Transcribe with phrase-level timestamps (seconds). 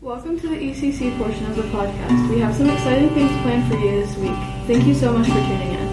[0.00, 2.30] Welcome to the ECC portion of the podcast.
[2.30, 4.30] We have some exciting things planned for you this week.
[4.68, 5.88] Thank you so much for tuning in.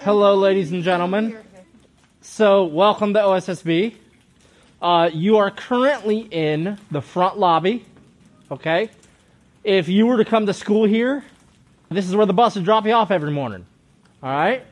[0.00, 1.38] Hello, ladies and gentlemen.
[2.20, 3.94] So, welcome to OSSB.
[4.82, 7.86] Uh, you are currently in the front lobby.
[8.50, 8.90] Okay?
[9.64, 11.24] If you were to come to school here,
[11.88, 13.64] this is where the bus would drop you off every morning.
[14.22, 14.62] All right?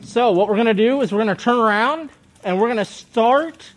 [0.00, 2.10] So, what we're going to do is we're going to turn around
[2.42, 3.72] and we're going to start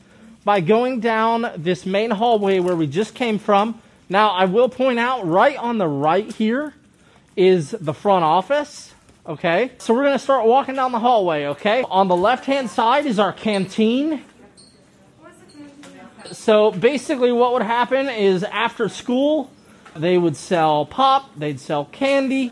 [0.45, 3.81] by going down this main hallway where we just came from.
[4.07, 6.73] Now, I will point out right on the right here
[7.35, 8.93] is the front office.
[9.27, 11.45] Okay, so we're gonna start walking down the hallway.
[11.45, 14.23] Okay, on the left hand side is our canteen.
[16.31, 19.49] So basically, what would happen is after school,
[19.95, 22.51] they would sell pop, they'd sell candy.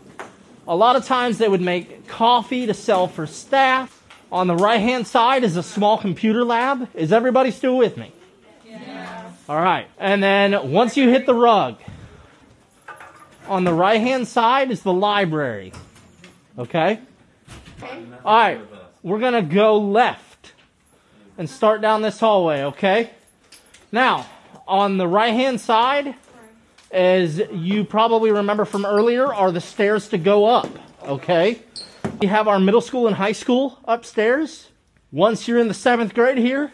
[0.66, 4.02] A lot of times, they would make coffee to sell for staff.
[4.32, 6.88] On the right hand side is a small computer lab.
[6.94, 8.12] Is everybody still with me?
[8.66, 9.30] Yeah.
[9.48, 11.76] All right, and then once you hit the rug,
[13.46, 15.72] on the right hand side is the library.
[16.58, 16.98] Okay?
[18.24, 18.60] All right,
[19.02, 20.52] we're going to go left
[21.36, 23.10] and start down this hallway, okay?
[23.92, 24.26] Now,
[24.66, 26.14] on the right hand side,
[26.94, 30.68] as you probably remember from earlier, are the stairs to go up,
[31.02, 31.60] okay?
[32.20, 34.68] We have our middle school and high school upstairs.
[35.10, 36.70] Once you're in the seventh grade here,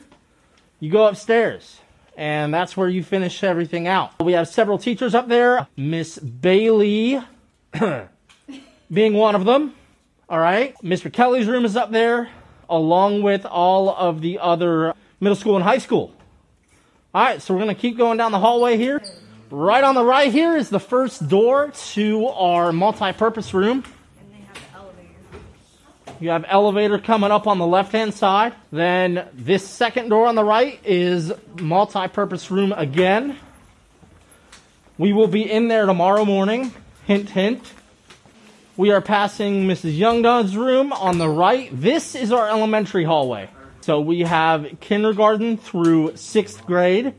[0.78, 1.80] you go upstairs.
[2.18, 4.12] And that's where you finish everything out.
[4.20, 5.66] We have several teachers up there.
[5.74, 7.18] Miss Bailey
[8.92, 9.74] being one of them.
[10.28, 10.74] All right.
[10.82, 11.10] Mr.
[11.10, 12.28] Kelly's room is up there,
[12.68, 16.12] along with all of the other middle school and high school.
[17.14, 17.40] All right.
[17.40, 19.00] So we're going to keep going down the hallway here.
[19.52, 23.82] Right on the right here is the first door to our multi purpose room.
[26.20, 28.54] You have elevator coming up on the left hand side.
[28.70, 33.36] Then this second door on the right is multi purpose room again.
[34.98, 36.72] We will be in there tomorrow morning.
[37.06, 37.72] Hint, hint.
[38.76, 39.98] We are passing Mrs.
[39.98, 41.70] Youngdon's room on the right.
[41.72, 43.50] This is our elementary hallway.
[43.80, 47.14] So we have kindergarten through sixth grade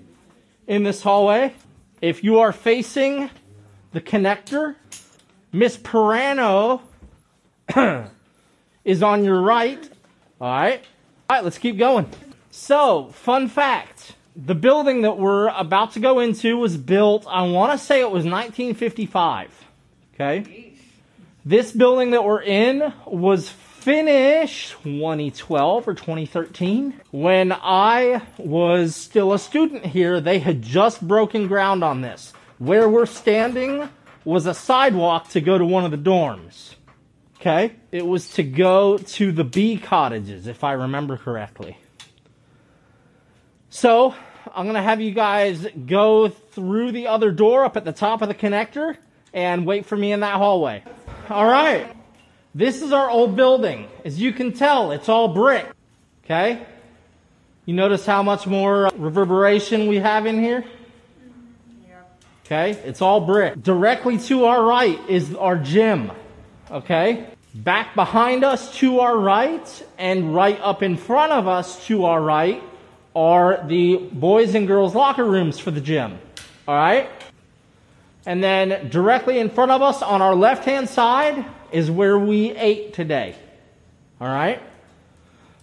[0.66, 1.54] in this hallway.
[2.02, 3.30] If you are facing
[3.92, 4.76] the connector,
[5.52, 6.82] Miss Pirano
[8.84, 9.90] is on your right.
[10.40, 10.84] All right.
[11.30, 12.10] All right, let's keep going.
[12.50, 17.74] So, fun fact the building that we're about to go into was built, I want
[17.74, 19.66] to say it was 1955.
[20.14, 20.74] Okay.
[21.44, 23.50] This building that we're in was
[23.82, 27.02] finished 2012 or 2013.
[27.12, 32.34] When I was still a student here, they had just broken ground on this.
[32.60, 33.90] Where we're standing
[34.24, 36.76] was a sidewalk to go to one of the dorms.
[37.40, 37.76] Okay?
[37.92, 41.78] It was to go to the B cottages, if I remember correctly.
[43.70, 44.14] So,
[44.54, 48.22] I'm going to have you guys go through the other door up at the top
[48.22, 48.98] of the connector
[49.34, 50.84] and wait for me in that hallway.
[51.30, 51.96] All right.
[52.54, 53.88] This is our old building.
[54.04, 55.66] As you can tell, it's all brick.
[56.26, 56.66] Okay?
[57.66, 60.66] You notice how much more uh, reverberation we have in here?
[61.88, 62.02] Yeah.
[62.46, 62.72] Okay?
[62.84, 63.62] It's all brick.
[63.62, 66.12] Directly to our right is our gym.
[66.70, 67.28] Okay?
[67.56, 72.22] Back behind us to our right and right up in front of us to our
[72.22, 72.62] right
[73.16, 76.20] are the boys and girls locker rooms for the gym.
[76.68, 77.10] All right?
[78.26, 82.52] And then directly in front of us on our left hand side is where we
[82.52, 83.36] ate today.
[84.20, 84.62] All right?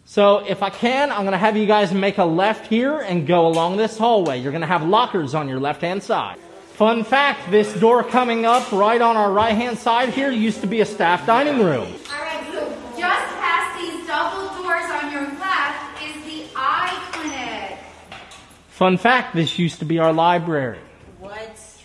[0.05, 3.27] So if I can, I'm going to have you guys make a left here and
[3.27, 4.41] go along this hallway.
[4.41, 6.39] You're going to have lockers on your left hand side.
[6.73, 10.67] Fun fact this door coming up right on our right hand side here used to
[10.67, 11.93] be a staff dining room.
[12.11, 17.79] All right, so just past these double doors on your left is the eye clinic.
[18.69, 20.79] Fun fact this used to be our library.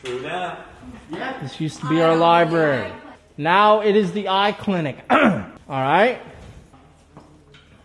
[0.03, 0.09] What?
[0.09, 1.41] True that.
[1.41, 2.91] This used to be our library.
[3.37, 4.97] Now it is the eye clinic.
[5.09, 6.21] all right?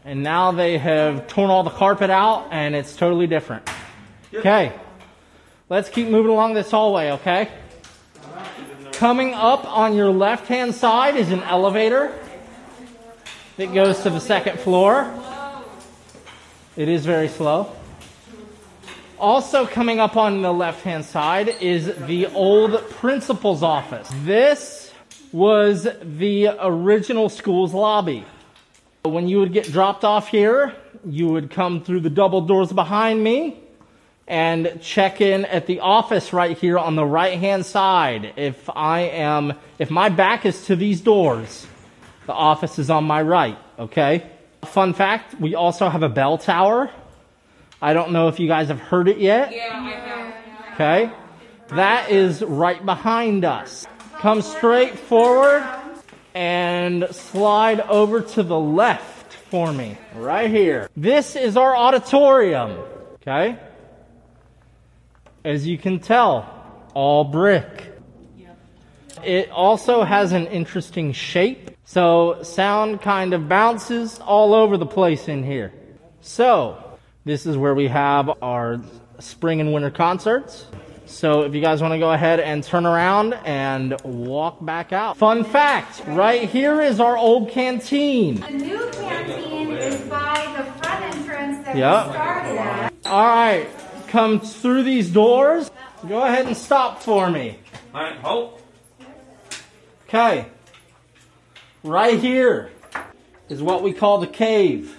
[0.04, 3.68] And now they have torn all the carpet out and it's totally different.
[4.34, 4.72] Okay.
[5.68, 7.50] Let's keep moving along this hallway, okay?
[8.92, 12.12] Coming up on your left hand side is an elevator
[13.58, 15.12] that goes to the second floor.
[16.76, 17.72] It is very slow.
[19.20, 24.08] Also, coming up on the left hand side is the old principal's office.
[24.22, 24.92] This
[25.32, 28.24] was the original school's lobby.
[29.02, 30.72] When you would get dropped off here,
[31.04, 33.58] you would come through the double doors behind me
[34.28, 38.34] and check in at the office right here on the right hand side.
[38.36, 41.66] If I am, if my back is to these doors,
[42.26, 44.30] the office is on my right, okay?
[44.64, 46.90] Fun fact we also have a bell tower.
[47.80, 49.52] I don't know if you guys have heard it yet.
[49.52, 50.32] Yeah.
[50.74, 51.10] Okay?
[51.68, 53.86] That is right behind us.
[54.18, 55.64] Come straight forward
[56.34, 59.96] and slide over to the left for me.
[60.14, 60.88] Right here.
[60.96, 62.78] This is our auditorium.
[63.22, 63.58] Okay?
[65.44, 66.46] As you can tell,
[66.94, 67.92] all brick.
[69.24, 75.28] It also has an interesting shape, so sound kind of bounces all over the place
[75.28, 75.72] in here.
[76.20, 76.87] So,
[77.28, 78.80] this is where we have our
[79.18, 80.64] spring and winter concerts.
[81.04, 85.18] So, if you guys want to go ahead and turn around and walk back out.
[85.18, 88.36] Fun fact right here is our old canteen.
[88.40, 92.06] The new canteen is by the front entrance that Yep.
[92.06, 92.92] we started at.
[93.06, 93.68] All right,
[94.08, 95.70] come through these doors.
[96.08, 97.58] Go ahead and stop for me.
[97.94, 98.62] All right, hold.
[100.08, 100.46] Okay.
[101.82, 102.70] Right here
[103.50, 104.98] is what we call the cave.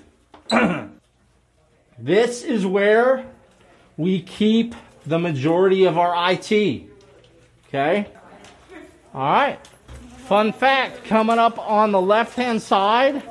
[2.01, 3.25] this is where
[3.97, 4.75] we keep
[5.05, 6.83] the majority of our IT.
[7.67, 8.07] Okay?
[9.13, 9.59] All right.
[10.25, 13.23] Fun fact coming up on the left hand side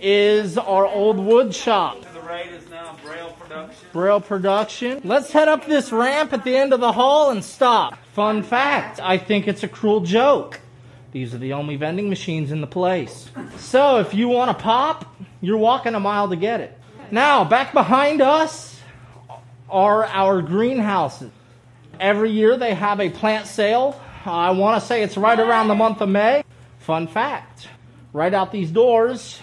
[0.00, 2.00] is our old wood shop.
[2.00, 3.88] To the right is now Braille Production.
[3.92, 5.00] Braille production.
[5.04, 7.98] Let's head up this ramp at the end of the hall and stop.
[8.12, 10.60] Fun fact I think it's a cruel joke.
[11.12, 13.28] These are the only vending machines in the place.
[13.56, 16.79] So if you want to pop, you're walking a mile to get it.
[17.10, 18.80] Now, back behind us
[19.68, 21.30] are our greenhouses.
[21.98, 24.00] Every year they have a plant sale.
[24.24, 26.44] I want to say it's right around the month of May.
[26.80, 27.68] Fun fact
[28.12, 29.40] right out these doors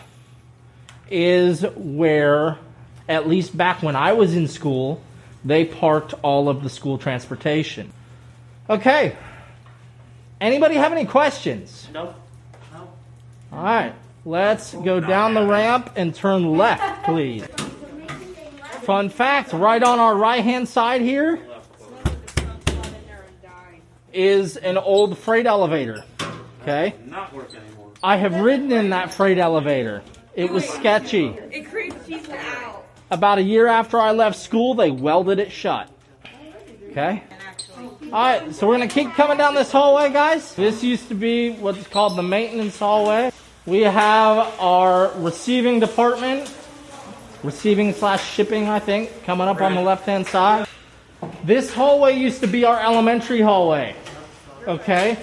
[1.10, 2.58] is where,
[3.08, 5.02] at least back when I was in school,
[5.46, 7.94] they parked all of the school transportation.
[8.70, 9.16] Okay.
[10.42, 11.88] Anybody have any questions?
[11.94, 12.16] Nope.
[13.52, 13.94] All right.
[14.26, 17.48] Let's go down the ramp and turn left, please.
[18.88, 21.46] Fun fact right on our right hand side here
[24.14, 26.06] is an old freight elevator.
[26.62, 26.96] Okay.
[27.06, 27.92] Not working anymore.
[28.02, 30.04] I have ridden in that freight elevator.
[30.36, 31.36] It was sketchy.
[31.52, 32.86] It creeps people out.
[33.12, 35.90] About a year after I left school, they welded it shut.
[36.92, 37.24] Okay?
[38.06, 40.56] Alright, so we're gonna keep coming down this hallway, guys.
[40.56, 43.34] This used to be what's called the maintenance hallway.
[43.66, 46.48] We have our receiving department,
[47.44, 50.68] receiving slash shipping, I think, coming up on the left hand side.
[51.44, 53.96] This hallway used to be our elementary hallway.
[54.68, 55.18] Okay?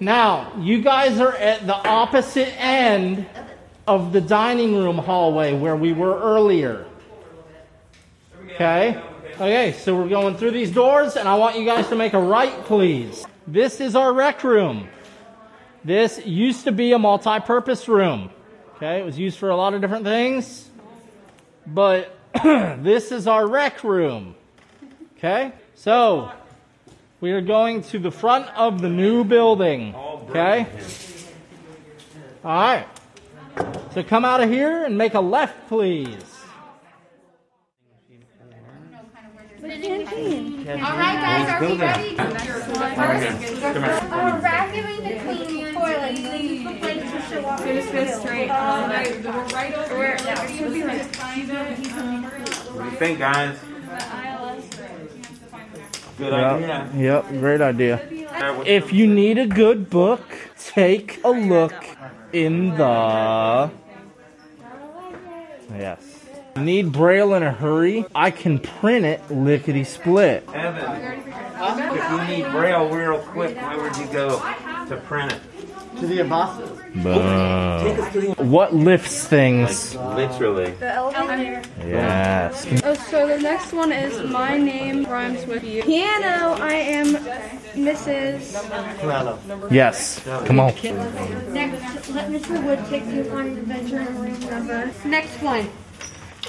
[0.00, 3.26] Now, you guys are at the opposite end
[3.86, 6.86] of the dining room hallway where we were earlier.
[8.52, 9.02] Okay?
[9.34, 12.20] Okay, so we're going through these doors, and I want you guys to make a
[12.20, 13.24] right, please.
[13.46, 14.88] This is our rec room.
[15.84, 18.30] This used to be a multi purpose room.
[18.78, 20.70] Okay, it was used for a lot of different things.
[21.66, 24.36] But this is our rec room.
[25.16, 26.30] Okay, so
[27.20, 29.96] we are going to the front of the new building.
[29.96, 30.68] Okay?
[32.44, 32.86] All right.
[33.94, 36.22] So come out of here and make a left, please.
[39.60, 42.16] All right, guys, are we ready?
[42.16, 42.24] Oh,
[44.40, 45.18] vacuuming the
[47.58, 48.20] place to show off.
[48.20, 48.48] Straight.
[48.48, 50.16] Right, we're right over here.
[50.36, 52.24] Are you gonna be right behind
[52.74, 53.58] What do you think, guys?
[56.18, 56.90] Good idea.
[56.96, 58.00] Yep, great idea.
[58.66, 60.20] If you need a good book,
[60.58, 61.74] take a look
[62.32, 63.70] in the.
[65.70, 66.00] Yes.
[66.56, 68.04] Need Braille in a hurry?
[68.16, 70.42] I can print it lickety split.
[70.52, 71.12] Evan,
[71.96, 74.40] if you need Braille real quick, where would you go
[74.88, 75.40] to print it?
[76.00, 76.78] To the apostles.
[76.94, 79.96] Take us to the What lifts things?
[79.96, 80.70] literally.
[80.72, 81.62] The elevator.
[81.80, 82.66] Yes.
[82.84, 85.82] Oh, so the next one is my name rhymes with you.
[85.82, 86.54] Piano.
[86.62, 87.06] I am
[87.74, 88.52] Mrs.
[89.00, 89.38] Corello.
[89.72, 90.20] Yes.
[90.46, 90.72] Come on.
[91.52, 92.62] Next, let Mr.
[92.64, 94.92] Wood take you on an adventure in room number.
[95.04, 95.68] Next one.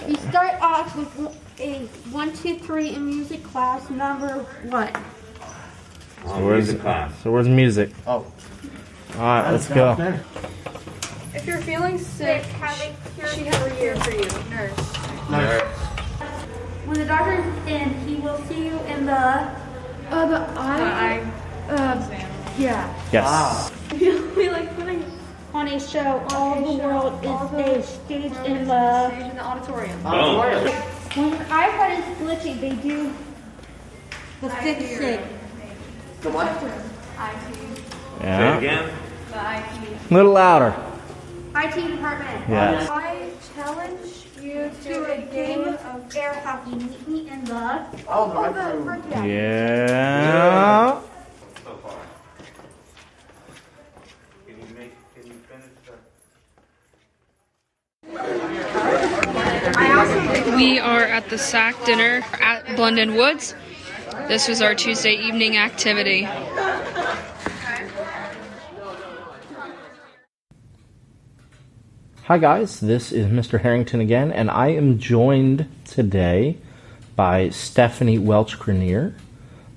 [0.08, 1.80] You start off with a
[2.12, 4.96] one, two, three in music class number what?
[6.26, 7.14] So Where's music class.
[7.24, 7.92] So where's music?
[8.06, 8.26] Oh,
[9.20, 9.96] All right, let's go.
[9.96, 10.24] there.
[11.36, 12.42] If you're feeling sick,
[13.34, 14.24] she has a year for you.
[14.50, 14.72] Nurse.
[15.28, 15.68] Nerd.
[16.86, 19.12] When the doctor is in, he will see you in the.
[19.14, 21.30] Uh, the eye.
[21.68, 22.96] The Uh, yeah.
[23.12, 23.72] Yes.
[24.38, 25.04] we like putting
[25.54, 29.10] On a show, all the world is a stage in the.
[29.10, 30.02] stage in the auditorium.
[30.02, 30.38] Boom.
[30.38, 33.12] When your iPad is glitchy, they do
[34.40, 35.20] the fix it.
[36.22, 36.58] The what?
[38.22, 38.90] Say it again.
[39.32, 39.64] A
[40.10, 40.76] little louder.
[41.56, 42.50] IT department.
[42.50, 42.90] Yes.
[42.90, 46.76] I challenge you to a game of air hockey.
[46.76, 48.84] Meet me in the Oh, the oh, right the room.
[48.86, 49.06] front.
[49.28, 51.00] Yeah.
[51.64, 51.96] So far.
[54.48, 55.74] Can you make, can you finish
[60.48, 60.56] the?
[60.56, 63.54] We are at the SAC dinner at Blendon Woods.
[64.28, 66.28] This was our Tuesday evening activity.
[72.30, 72.80] Hi, guys.
[72.80, 73.60] This is Mr.
[73.60, 76.60] Harrington again, and I am joined today
[77.16, 79.16] by Stephanie Welch Grenier,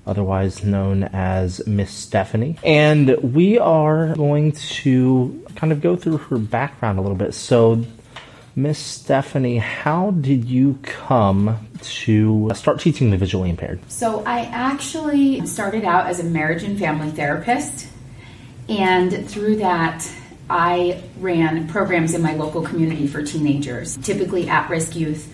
[0.05, 2.59] otherwise known as Miss Stephanie.
[2.63, 7.33] And we are going to kind of go through her background a little bit.
[7.33, 7.83] So,
[8.55, 13.79] Miss Stephanie, how did you come to start teaching the visually impaired?
[13.89, 17.87] So I actually started out as a marriage and family therapist,
[18.69, 20.07] and through that,
[20.49, 25.33] I ran programs in my local community for teenagers, typically at risk youth.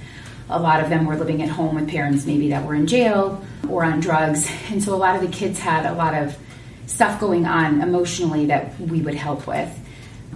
[0.49, 3.43] A lot of them were living at home with parents maybe that were in jail
[3.69, 6.37] or on drugs, and so a lot of the kids had a lot of
[6.87, 9.69] stuff going on emotionally that we would help with.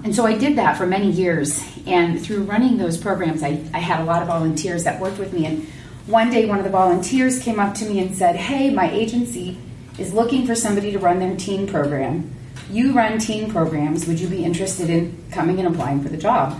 [0.03, 1.63] And so I did that for many years.
[1.85, 5.33] And through running those programs, I, I had a lot of volunteers that worked with
[5.33, 5.45] me.
[5.45, 5.67] And
[6.07, 9.57] one day, one of the volunteers came up to me and said, Hey, my agency
[9.97, 12.35] is looking for somebody to run their teen program.
[12.69, 14.07] You run teen programs.
[14.07, 16.59] Would you be interested in coming and applying for the job?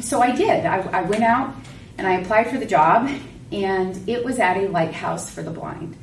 [0.00, 0.66] So I did.
[0.66, 1.54] I, I went out
[1.98, 3.10] and I applied for the job,
[3.52, 5.96] and it was at a lighthouse for the blind.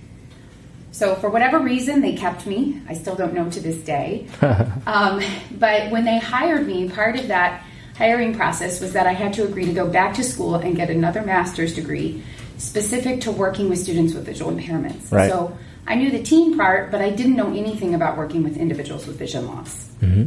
[0.92, 2.82] So for whatever reason, they kept me.
[2.88, 4.28] I still don't know to this day.
[4.88, 7.64] um, but when they hired me, part of that
[7.98, 10.90] hiring process was that I had to agree to go back to school and get
[10.90, 12.24] another master's degree
[12.58, 15.12] specific to working with students with visual impairments.
[15.12, 15.30] Right.
[15.30, 19.08] So I knew the teen part, but I didn't know anything about working with individuals
[19.08, 19.90] with vision loss.
[20.02, 20.26] Mm-hmm.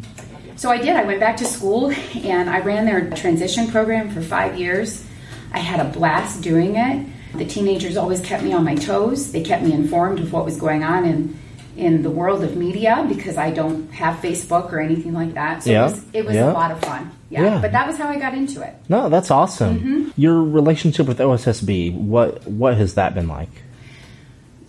[0.57, 0.97] So I did.
[0.97, 1.91] I went back to school
[2.25, 5.05] and I ran their transition program for five years.
[5.53, 7.07] I had a blast doing it.
[7.35, 9.33] The teenagers always kept me on my toes.
[9.33, 11.39] They kept me informed of what was going on in
[11.77, 15.63] in the world of media because I don't have Facebook or anything like that.
[15.63, 15.81] So Yeah.
[15.87, 16.51] it was, it was Yeah.
[16.51, 17.11] a lot of fun.
[17.31, 17.45] Yeah.
[17.45, 17.61] Yeah.
[17.63, 18.75] But that was how I got into it.
[18.89, 19.79] No, that's awesome.
[19.79, 20.09] Mm-hmm.
[20.17, 23.51] Your relationship with OSSB, what what has that been like?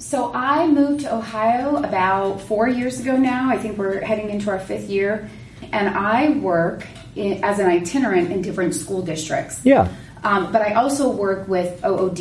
[0.01, 3.50] So I moved to Ohio about four years ago now.
[3.50, 5.29] I think we're heading into our fifth year.
[5.72, 9.62] And I work in, as an itinerant in different school districts.
[9.63, 9.88] Yeah.
[10.24, 12.17] Um, but I also work with OOD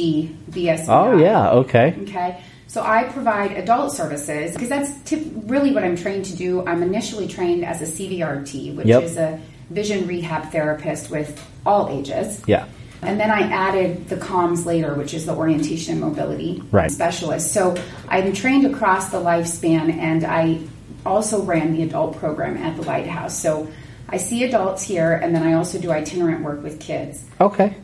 [0.51, 0.89] VSBI.
[0.89, 1.97] Oh yeah, okay.
[2.03, 2.43] Okay.
[2.67, 6.65] So I provide adult services because that's tip, really what I'm trained to do.
[6.67, 9.03] I'm initially trained as a CVRT, which Yep.
[9.03, 12.43] is a vision rehab therapist with all ages.
[12.47, 12.67] Yeah.
[13.03, 16.91] And then I added the COMS later, which is the orientation and mobility Right.
[16.91, 17.53] specialist.
[17.53, 17.75] So
[18.09, 20.59] I'm trained across the lifespan, and I
[21.07, 23.39] also ran the adult program at the Lighthouse.
[23.39, 23.69] So
[24.09, 27.25] I see adults here, and then I also do itinerant work with kids.
[27.41, 27.75] Okay.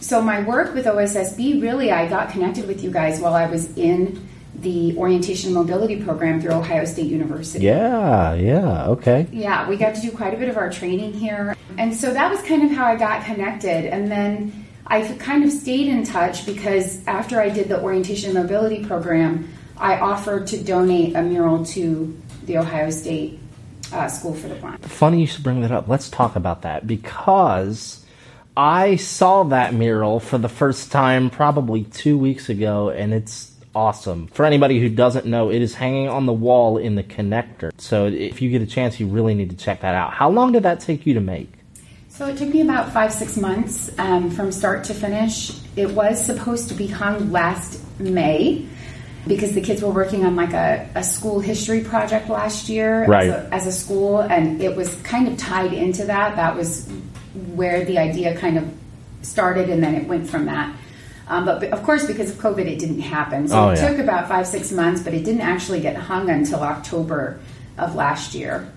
[0.00, 3.76] So my work with OSSB, really, I got connected with you guys while I was
[3.76, 4.26] in
[4.60, 7.64] the orientation and mobility program through Ohio State University.
[7.64, 9.26] Yeah, yeah, okay.
[9.32, 11.56] Yeah, we got to do quite a bit of our training here.
[11.78, 13.86] And so that was kind of how I got connected.
[13.86, 14.59] And then
[14.90, 19.98] I kind of stayed in touch because after I did the orientation mobility program, I
[20.00, 23.38] offered to donate a mural to the Ohio State
[23.92, 24.84] uh, School for the Blind.
[24.84, 25.86] Funny you should bring that up.
[25.86, 28.04] Let's talk about that because
[28.56, 34.26] I saw that mural for the first time probably two weeks ago and it's awesome.
[34.26, 37.70] For anybody who doesn't know, it is hanging on the wall in the connector.
[37.80, 40.14] So if you get a chance, you really need to check that out.
[40.14, 41.59] How long did that take you to make?
[42.20, 45.52] So it took me about five, six months um, from start to finish.
[45.74, 48.66] It was supposed to be hung last May
[49.26, 53.30] because the kids were working on like a, a school history project last year Right.
[53.30, 56.36] as, a, as a school, and it was kind of tied into that.
[56.36, 56.86] That was
[57.54, 58.70] where the idea kind of
[59.22, 60.76] started, and then it went from that.
[61.26, 63.48] Um, but of course, because of COVID, it didn't happen.
[63.48, 63.88] So Oh, it yeah.
[63.88, 67.40] took about five, six months, but it didn't actually get hung until October
[67.78, 68.70] of last year.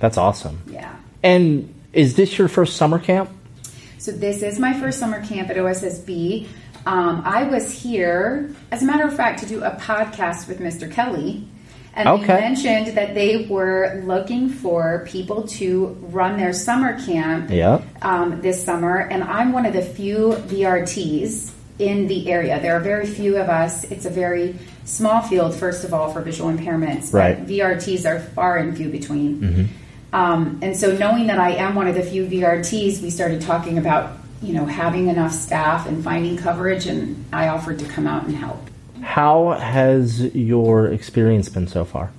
[0.00, 0.60] That's awesome.
[0.66, 0.92] Yeah.
[1.22, 3.30] And is this your first summer camp?
[3.98, 6.46] So this is my first summer camp at OSSB.
[6.86, 10.90] Um, I was here, as a matter of fact, to do a podcast with Mr.
[10.90, 11.46] Kelly.
[11.94, 12.26] And Okay.
[12.26, 17.80] they mentioned that they were looking for people to run their summer camp Yeah.
[18.00, 18.96] um, this summer.
[18.98, 22.60] And I'm one of the few VRTs in the area.
[22.60, 23.84] There are very few of us.
[23.84, 24.54] It's a very
[24.84, 27.12] small field, first of all, for visual impairments.
[27.12, 27.44] Right.
[27.46, 29.68] VRTs are far and few between.
[30.12, 33.78] Um, and so, knowing that I am one of the few VRTs, we started talking
[33.78, 38.24] about, you know, having enough staff and finding coverage, and I offered to come out
[38.24, 38.68] and help.
[39.02, 42.10] How has your experience been so far?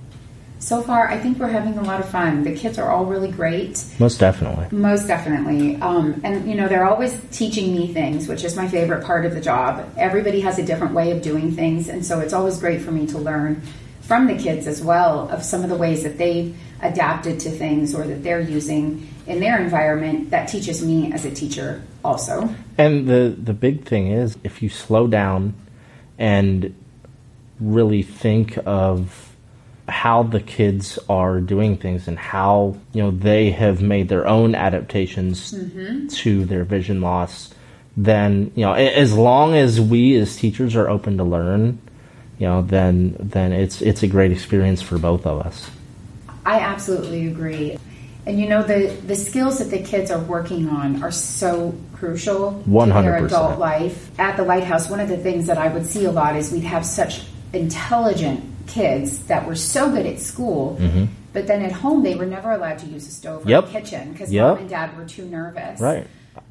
[0.62, 2.44] So far, I think we're having a lot of fun.
[2.44, 3.84] The kids are all really great.
[3.98, 4.66] Most definitely.
[4.70, 5.74] Most definitely.
[5.82, 9.34] Um, and, you know, they're always teaching me things, which is my favorite part of
[9.34, 9.84] the job.
[9.96, 11.88] Everybody has a different way of doing things.
[11.88, 13.60] And so it's always great for me to learn
[14.02, 17.94] from the kids as well of some of the ways that they've adapted to things
[17.94, 22.52] or that they're using in their environment that teaches me as a teacher also.
[22.76, 25.54] And the the big thing is if you slow down
[26.18, 26.74] and
[27.60, 29.32] really think of
[29.88, 34.54] how the kids are doing things and how you know they have made their own
[34.54, 36.06] adaptations mm-hmm.
[36.08, 37.52] to their vision loss
[37.96, 41.78] then you know as long as we as teachers are open to learn
[42.38, 45.70] you know then then it's it's a great experience for both of us
[46.44, 47.78] I absolutely agree.
[48.24, 52.62] And you know the the skills that the kids are working on are so crucial
[52.64, 52.70] to
[53.02, 54.10] their adult life.
[54.18, 56.60] At the lighthouse, one of the things that I would see a lot is we'd
[56.64, 57.22] have such
[57.52, 60.78] intelligent kids that were so good at school,
[61.32, 63.48] but then at home they were never allowed to use a stove or Mm-hmm.
[63.50, 63.64] Yep.
[63.64, 64.46] a kitchen because Yep.
[64.46, 65.80] mom and dad were too nervous.
[65.80, 66.06] Right.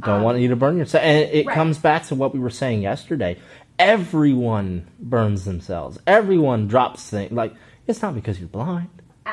[0.06, 1.04] Don't want you to burn yourself.
[1.04, 1.56] And it right.
[1.56, 3.38] comes back to what we were saying yesterday.
[3.80, 5.98] Everyone burns themselves.
[6.06, 7.32] Everyone drops things.
[7.32, 7.54] Like,
[7.88, 8.90] it's not because you're blind.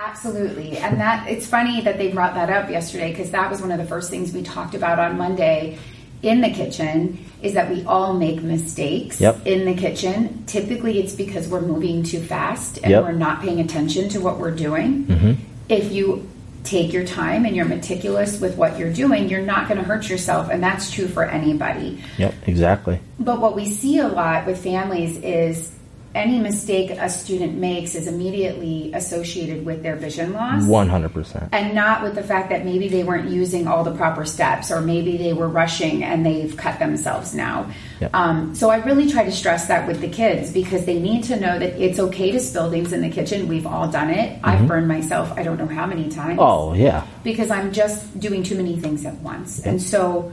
[0.07, 0.79] Absolutely.
[0.79, 3.79] And that it's funny that they brought that up yesterday because that was one of
[3.79, 5.79] the first things we talked about on Monday
[6.23, 9.47] in the kitchen is that we all make mistakes Yep.
[9.47, 10.45] in the kitchen.
[10.47, 13.05] Typically it's because we're moving too fast and Yep.
[13.05, 15.05] we're not paying attention to what we're doing.
[15.05, 15.33] Mm-hmm.
[15.69, 16.29] If you
[16.65, 20.09] take your time and you're meticulous with what you're doing, you're not going to hurt
[20.09, 22.03] yourself and that's true for anybody.
[22.19, 23.01] Yep, exactly.
[23.21, 25.71] But what we see a lot with families is
[26.15, 30.63] any mistake a student makes is immediately associated with their vision loss.
[30.63, 31.49] 100%.
[31.53, 34.81] And not with the fact that maybe they weren't using all the proper steps or
[34.81, 37.71] maybe they were rushing and they've cut themselves now.
[38.01, 38.11] Yep.
[38.15, 41.39] Um, so I really try to stress that with the kids because they need to
[41.39, 43.47] know that it's okay to spill things in the kitchen.
[43.47, 44.41] We've all done it.
[44.43, 47.07] I've burned myself I don't know how many times Oh, yeah.
[47.23, 49.61] because I'm just doing too many things at once.
[49.67, 50.33] And so,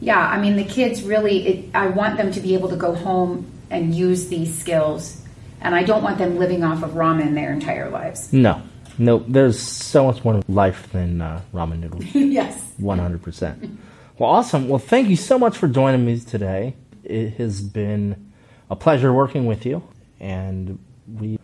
[0.00, 2.92] yeah, I mean, the kids really, it, I want them to be able to go
[2.94, 5.22] home and use these skills.
[5.60, 8.32] And I don't want them living off of ramen their entire lives.
[8.32, 8.62] No.
[8.98, 12.04] No, there's so much more life than uh, ramen noodles.
[12.14, 12.72] yes.
[12.78, 13.76] 100%.
[14.18, 14.68] Well, awesome.
[14.68, 16.76] Well, thank you so much for joining me today.
[17.02, 18.32] It has been
[18.68, 19.82] a pleasure working with you,
[20.20, 20.78] and
[21.12, 21.38] we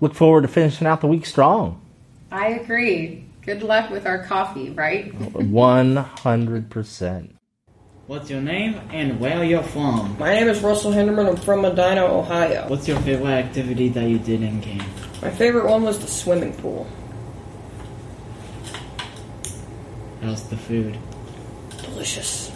[0.00, 1.80] look forward to finishing out the week strong.
[2.32, 3.26] I agree.
[3.42, 5.16] Good luck with our coffee, right?
[5.32, 7.33] 100%.
[8.06, 10.18] What's your name and where are you're from?
[10.18, 11.26] My name is Russell Hinderman.
[11.26, 12.68] I'm from Medina, Ohio.
[12.68, 14.86] What's your favorite activity that you did in camp?
[15.22, 16.86] My favorite one was the swimming pool.
[20.20, 20.98] How's the food?
[21.80, 22.50] Delicious.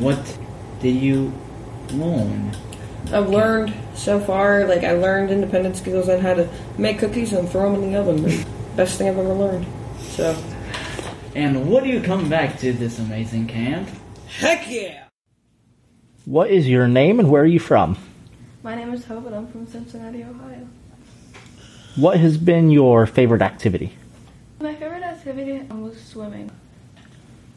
[0.00, 0.38] What
[0.80, 1.32] did you
[1.92, 2.56] learn?
[3.12, 7.48] I've learned so far, like I learned independent skills on how to make cookies and
[7.48, 8.44] throw them in the oven.
[8.74, 9.66] Best thing I've ever learned.
[10.00, 10.36] So,
[11.34, 13.88] And what do you come back to this amazing camp?
[14.28, 15.04] heck yeah!
[16.24, 17.98] What is your name and where are you from?
[18.62, 20.68] My name is Hope and I'm from Cincinnati, Ohio.
[21.96, 23.92] What has been your favorite activity?
[24.60, 26.50] My favorite activity was swimming.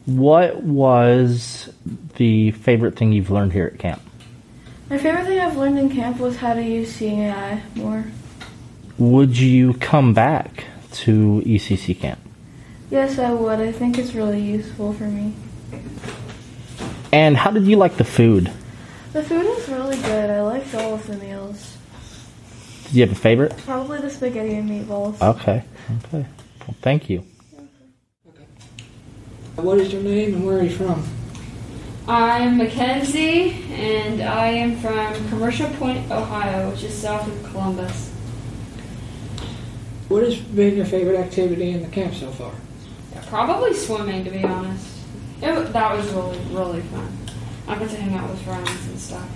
[0.06, 1.72] What was
[2.16, 4.02] the favorite thing you've learned here at camp?
[4.90, 8.04] My favorite thing I've learned in camp was how to use Seeing AI more.
[8.98, 12.20] Would you come back to ECC camp?
[12.90, 13.60] Yes, I would.
[13.60, 15.34] I think it's really useful for me.
[17.12, 18.50] And how did you like the food?
[19.12, 20.30] The food was really good.
[20.30, 21.76] I liked all of the meals.
[22.84, 23.56] Did you have a favorite?
[23.58, 25.20] Probably the spaghetti and meatballs.
[25.20, 25.64] Okay.
[26.06, 26.26] Okay.
[26.60, 27.24] Well, thank you.
[29.56, 31.04] What is your name and where are you from?
[32.06, 38.08] I'm Mackenzie, and I am from Commercial Point, Ohio, which is south of Columbus.
[40.08, 42.52] What has been your favorite activity in the camp so far?
[43.26, 44.86] Probably swimming, to be honest.
[45.40, 47.16] It, that was really, really fun.
[47.66, 49.28] I got to hang out with friends and stuff.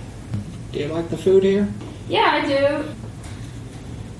[0.71, 1.71] Do you like the food here?
[2.09, 2.85] Yeah, I do.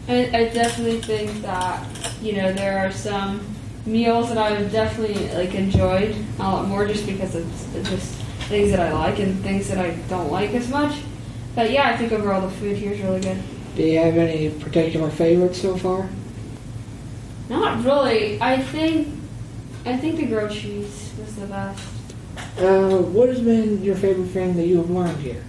[0.07, 1.85] I, I definitely think that
[2.21, 3.41] you know there are some
[3.85, 8.13] meals that I've definitely like enjoyed a lot more just because it's, it's just
[8.47, 11.01] things that I like and things that I don't like as much.
[11.55, 13.41] But yeah, I think overall the food here is really good.
[13.75, 16.09] Do you have any particular favorites so far?
[17.49, 18.41] Not really.
[18.41, 19.09] I think
[19.85, 21.83] I think the grilled cheese was the best.
[22.57, 25.43] Uh, what has been your favorite thing that you have learned here?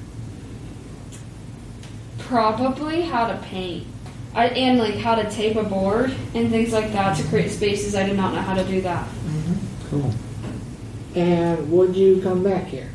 [2.19, 3.87] Probably how to paint.
[4.35, 7.95] I, and like how to tape a board and things like that to create spaces.
[7.95, 9.07] I did not know how to do that.
[9.89, 10.13] Cool.
[11.15, 12.91] And would you come back here?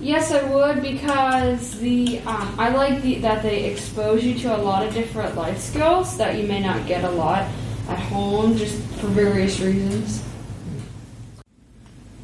[0.00, 4.58] Yes, I would because the um, I like the, that they expose you to a
[4.58, 7.48] lot of different life skills that you may not get a lot
[7.88, 10.22] at home, just for various reasons.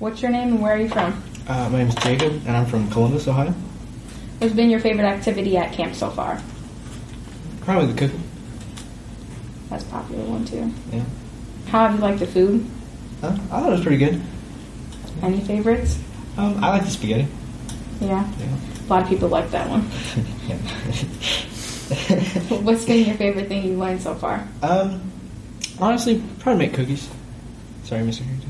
[0.01, 1.23] What's your name and where are you from?
[1.47, 3.51] Uh, my name is Jacob, and I'm from Columbus, Ohio.
[4.39, 6.41] What's been your favorite activity at camp so far?
[7.61, 8.23] Probably the cooking.
[9.69, 10.73] That's a popular one too.
[10.91, 11.05] Yeah.
[11.67, 12.65] How have you liked the food?
[13.23, 14.23] Uh, I thought it was pretty good.
[15.23, 15.99] Any favorites?
[16.39, 17.27] Um, I like the spaghetti.
[18.01, 18.27] Yeah.
[18.39, 18.57] Yeah.
[18.57, 19.83] A lot of people like that one.
[22.65, 24.49] What's been your favorite thing you've learned so far?
[24.63, 25.03] Um,
[25.79, 27.07] honestly, probably make cookies.
[27.85, 28.23] Sorry, Mr.
[28.23, 28.50] Harrington.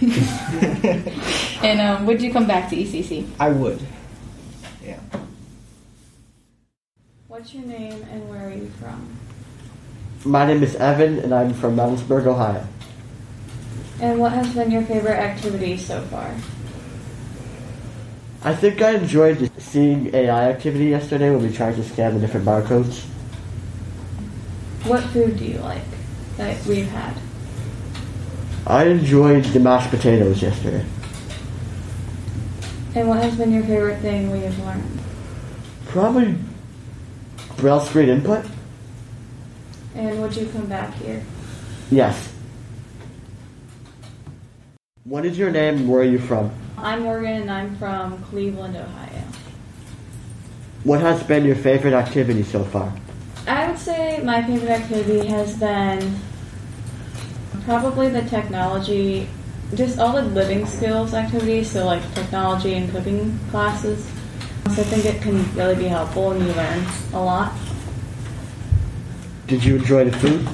[1.64, 3.26] And um, would you come back to ECC?
[3.40, 3.80] I would.
[4.84, 5.00] Yeah.
[7.26, 9.16] What's your name and where are you from?
[10.26, 12.66] My name is Evan, and I'm from Moundsburg, Ohio.
[14.00, 16.34] And what has been your favorite activity so far?
[18.42, 22.44] I think I enjoyed seeing AI activity yesterday when we tried to scan the different
[22.44, 23.04] barcodes.
[24.84, 25.82] What food do you like
[26.36, 27.16] that we've had?
[28.66, 30.84] I enjoyed the mashed potatoes yesterday.
[32.94, 34.98] And what has been your favorite thing we have learned?
[35.86, 36.36] Probably
[37.58, 38.46] Braille screen input.
[39.94, 41.22] And would you come back here?
[41.90, 42.32] Yes.
[45.04, 46.50] What is your name where are you from?
[46.78, 49.22] I'm Morgan and I'm from Cleveland, Ohio.
[50.84, 52.92] What has been your favorite activity so far?
[53.46, 56.18] I would say my favorite activity has been
[57.64, 59.28] probably the technology,
[59.74, 64.04] just all the living skills activities, so like technology and cooking classes.
[64.74, 67.52] So I think it can really be helpful and you learn a lot.
[69.46, 70.48] Did you enjoy the food?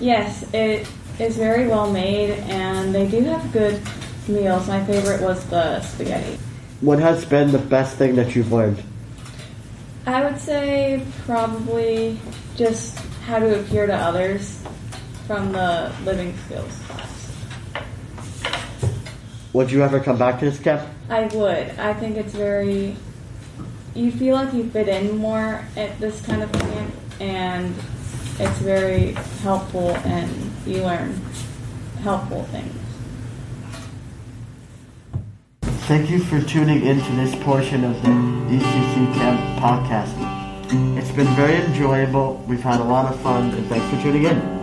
[0.00, 3.80] Yes, it is very well made and they do have good
[4.28, 4.68] meals.
[4.68, 6.38] My favorite was the spaghetti.
[6.80, 8.82] What has been the best thing that you've learned?
[10.06, 12.20] I would say probably
[12.54, 14.62] just how to appear to others
[15.26, 17.16] from the living skills class.
[19.52, 20.86] Would you ever come back to this camp?
[21.08, 21.70] I would.
[21.78, 22.96] I think it's very.
[23.94, 27.74] You feel like you fit in more at this kind of camp, and
[28.38, 29.12] it's very
[29.42, 31.14] helpful, and you learn
[32.02, 32.74] helpful things.
[35.88, 40.98] Thank you for tuning into this portion of the ECC Camp podcast.
[40.98, 42.44] It's been very enjoyable.
[42.48, 44.55] We've had a lot of fun, and thanks for tuning in.